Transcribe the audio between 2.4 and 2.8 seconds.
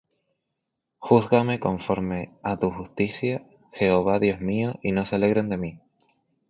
á tu